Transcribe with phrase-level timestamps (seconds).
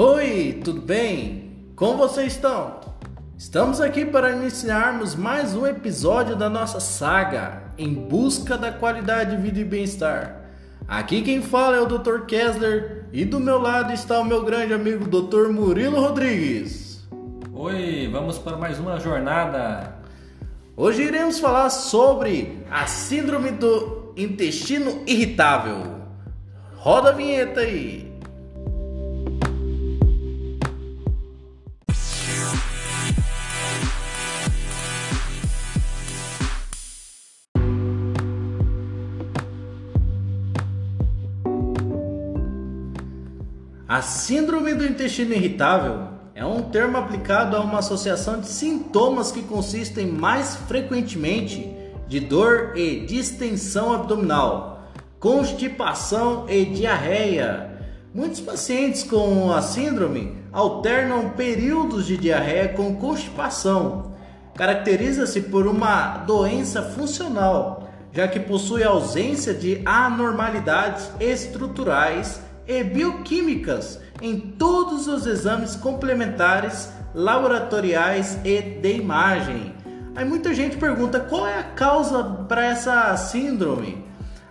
[0.00, 1.72] Oi, tudo bem?
[1.74, 2.78] Como vocês estão?
[3.36, 9.42] Estamos aqui para iniciarmos mais um episódio da nossa saga em busca da qualidade de
[9.42, 10.40] vida e bem-estar.
[10.86, 12.26] Aqui quem fala é o Dr.
[12.28, 15.48] Kessler e do meu lado está o meu grande amigo Dr.
[15.48, 17.04] Murilo Rodrigues.
[17.52, 19.96] Oi, vamos para mais uma jornada.
[20.76, 25.98] Hoje iremos falar sobre a síndrome do intestino irritável.
[26.76, 28.07] Roda a vinheta aí.
[43.98, 49.42] A síndrome do intestino irritável é um termo aplicado a uma associação de sintomas que
[49.42, 51.68] consistem mais frequentemente
[52.06, 54.88] de dor e distensão abdominal,
[55.18, 57.72] constipação e diarreia.
[58.14, 64.12] Muitos pacientes com a síndrome alternam períodos de diarreia com constipação.
[64.54, 74.38] Caracteriza-se por uma doença funcional, já que possui ausência de anormalidades estruturais e bioquímicas em
[74.38, 79.74] todos os exames complementares, laboratoriais e de imagem.
[80.14, 84.04] Aí muita gente pergunta qual é a causa para essa síndrome.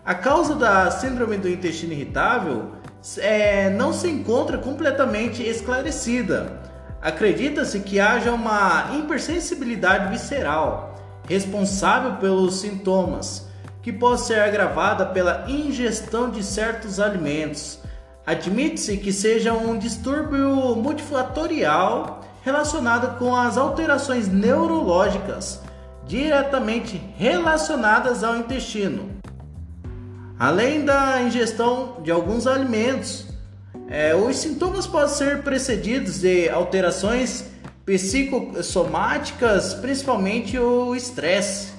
[0.03, 2.71] A causa da síndrome do intestino irritável
[3.17, 6.61] é, não se encontra completamente esclarecida.
[7.01, 10.95] Acredita-se que haja uma hipersensibilidade visceral
[11.27, 13.47] responsável pelos sintomas,
[13.83, 17.79] que pode ser agravada pela ingestão de certos alimentos,
[18.27, 25.61] Admite-se que seja um distúrbio multifatorial relacionado com as alterações neurológicas
[26.05, 29.11] diretamente relacionadas ao intestino.
[30.37, 33.27] Além da ingestão de alguns alimentos,
[33.87, 37.45] é, os sintomas podem ser precedidos de alterações
[37.85, 41.69] psicossomáticas, principalmente o estresse.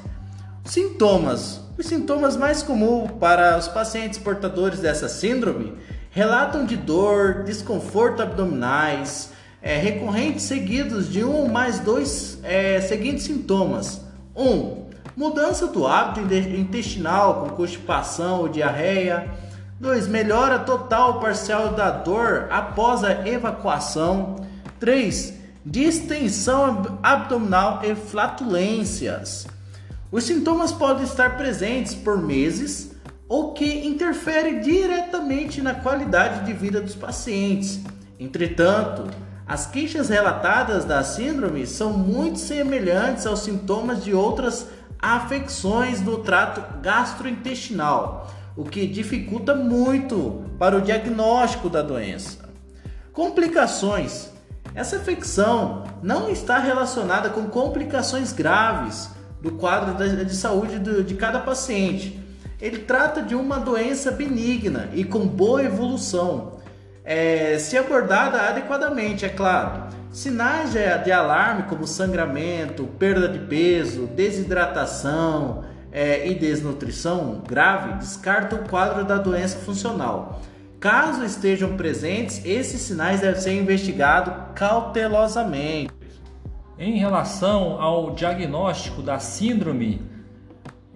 [0.64, 5.76] Sintomas: os sintomas mais comuns para os pacientes portadores dessa síndrome
[6.10, 13.24] relatam de dor, desconforto abdominais, é, recorrentes seguidos de um ou mais dois é, seguintes
[13.24, 14.00] sintomas.
[14.34, 14.48] 1.
[14.48, 14.86] Um,
[15.16, 19.28] mudança do hábito intestinal com constipação ou diarreia.
[19.80, 20.08] 2.
[20.08, 24.36] Melhora total ou parcial da dor após a evacuação.
[24.78, 25.34] 3.
[25.64, 29.46] Distensão abdominal e flatulências.
[30.10, 32.92] Os sintomas podem estar presentes por meses
[33.28, 37.80] ou que interfere diretamente na qualidade de vida dos pacientes.
[38.18, 39.04] Entretanto,
[39.46, 44.68] as queixas relatadas da síndrome são muito semelhantes aos sintomas de outras
[45.00, 52.48] afecções do trato gastrointestinal, o que dificulta muito para o diagnóstico da doença.
[53.12, 54.30] Complicações:
[54.74, 59.94] essa afecção não está relacionada com complicações graves do quadro
[60.24, 62.27] de saúde de cada paciente
[62.60, 66.58] ele trata de uma doença benigna e com boa evolução,
[67.04, 69.84] é, se abordada adequadamente, é claro.
[70.10, 78.68] Sinais de, alarme como sangramento, perda de peso, desidratação é, e desnutrição grave descartam o
[78.68, 80.42] quadro da doença funcional.
[80.80, 85.92] Caso estejam presentes, esses sinais devem ser investigados cautelosamente.
[86.78, 90.00] Em relação ao diagnóstico da síndrome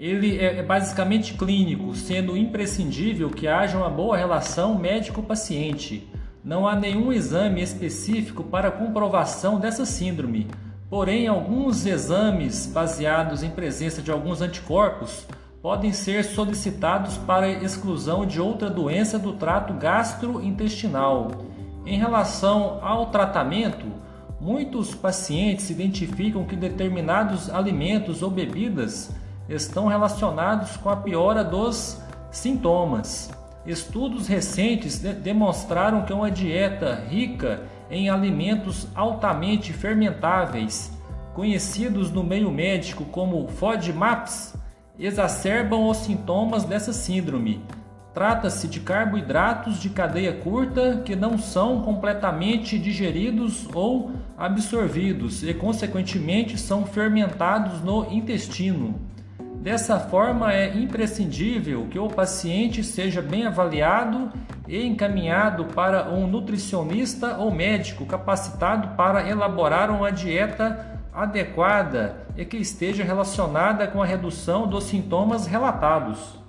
[0.03, 6.11] ele é, é basicamente clínico, sendo imprescindível que haja uma boa relação médico-paciente.
[6.43, 10.49] Não há nenhum exame específico para comprovação dessa síndrome,
[10.91, 15.25] porém, alguns exames baseados em presença de alguns anticorpos
[15.63, 21.31] podem ser solicitados para exclusão de outra doença do trato gastrointestinal.
[21.87, 23.87] Em relação ao tratamento,
[24.41, 33.31] muitos pacientes identificam que determinados alimentos ou bebidas estão relacionados com a piora dos sintomas.
[33.65, 40.91] Estudos recentes de demonstraram que uma dieta rica em alimentos altamente fermentáveis,
[41.35, 44.55] conhecidos no meio médico como FODMAPs,
[44.99, 47.63] exacerbam os sintomas dessa síndrome.
[48.13, 56.59] Trata-se de carboidratos de cadeia curta que não são completamente digeridos ou absorvidos e, consequentemente,
[56.59, 59.12] são fermentados no intestino.
[59.63, 64.33] Dessa forma, é imprescindível que o paciente seja bem avaliado
[64.67, 72.57] e encaminhado para um nutricionista ou médico capacitado para elaborar uma dieta adequada e que
[72.57, 76.41] esteja relacionada com a redução dos sintomas relatados.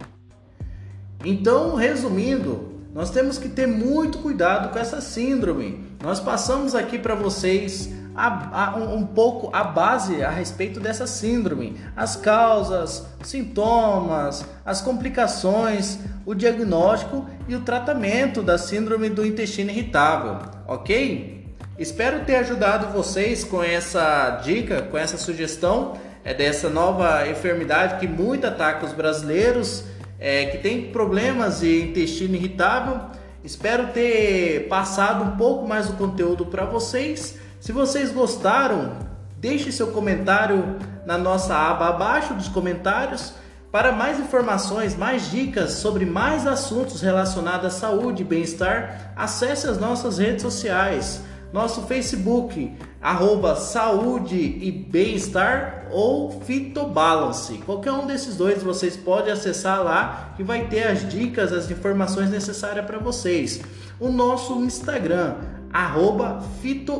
[1.23, 5.83] Então, resumindo, Nós temos que ter muito cuidado com essa síndrome.
[6.01, 11.77] Nós passamos aqui para vocês a, a, um, pouco a base a respeito dessa síndrome,
[11.95, 20.39] as causas, sintomas, as complicações, o diagnóstico e o tratamento da síndrome do intestino irritável,
[20.67, 21.43] ok?
[21.77, 25.93] Espero ter ajudado vocês com essa dica, com essa sugestão
[26.23, 29.85] é, dessa nova enfermidade que muito ataca os brasileiros
[30.19, 33.01] é, que tem problemas de intestino irritável.
[33.43, 37.37] Espero ter passado um pouco mais o conteúdo para vocês.
[37.63, 38.91] Se vocês gostaram,
[39.37, 40.75] deixe seu comentário
[41.05, 43.31] na nossa aba abaixo dos comentários.
[43.71, 49.77] Para mais informações, mais dicas sobre mais assuntos relacionados à saúde e bem-estar, acesse as
[49.77, 51.21] nossas redes sociais
[51.53, 57.59] nosso Facebook, arroba saúde e bem-estar ou Fitobalance.
[57.59, 62.31] Qualquer um desses dois vocês podem acessar lá que vai ter as dicas, as informações
[62.31, 63.61] necessárias para vocês.
[63.99, 65.35] O nosso Instagram,
[65.73, 66.93] arroba Fito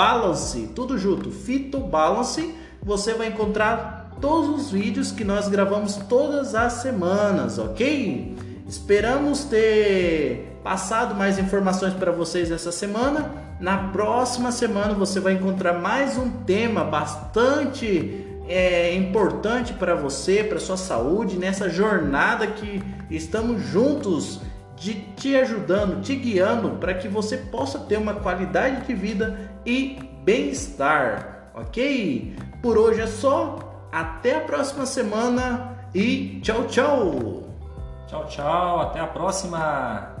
[0.00, 2.54] Fitobalance, tudo junto, Fitobalance.
[2.82, 8.34] Você vai encontrar todos os vídeos que nós gravamos todas as semanas, ok?
[8.66, 13.30] Esperamos ter passado mais informações para vocês essa semana.
[13.60, 20.58] Na próxima semana você vai encontrar mais um tema bastante é, importante para você, para
[20.58, 24.40] sua saúde, nessa jornada que estamos juntos
[24.80, 29.98] de te ajudando, te guiando para que você possa ter uma qualidade de vida e
[30.24, 32.34] bem-estar, ok?
[32.62, 33.58] Por hoje é só,
[33.92, 37.42] até a próxima semana e tchau, tchau!
[38.06, 40.19] Tchau, tchau, até a próxima!